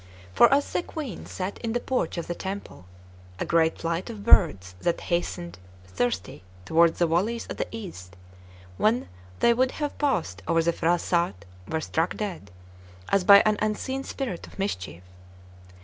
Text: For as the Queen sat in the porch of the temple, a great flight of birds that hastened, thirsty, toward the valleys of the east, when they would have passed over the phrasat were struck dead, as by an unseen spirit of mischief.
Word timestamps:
For 0.33 0.51
as 0.51 0.73
the 0.73 0.81
Queen 0.81 1.27
sat 1.27 1.59
in 1.59 1.73
the 1.73 1.79
porch 1.79 2.17
of 2.17 2.25
the 2.25 2.33
temple, 2.33 2.87
a 3.37 3.45
great 3.45 3.77
flight 3.77 4.09
of 4.09 4.23
birds 4.25 4.73
that 4.81 4.99
hastened, 4.99 5.59
thirsty, 5.85 6.41
toward 6.65 6.95
the 6.95 7.05
valleys 7.05 7.45
of 7.45 7.57
the 7.57 7.67
east, 7.69 8.15
when 8.77 9.07
they 9.41 9.53
would 9.53 9.73
have 9.73 9.95
passed 9.99 10.41
over 10.47 10.63
the 10.63 10.73
phrasat 10.73 11.45
were 11.67 11.81
struck 11.81 12.17
dead, 12.17 12.49
as 13.09 13.23
by 13.23 13.41
an 13.41 13.59
unseen 13.61 14.03
spirit 14.03 14.47
of 14.47 14.57
mischief. 14.57 15.03